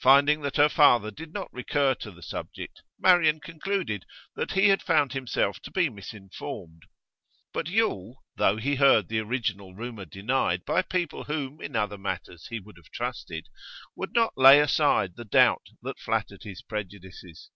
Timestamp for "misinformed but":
5.88-7.68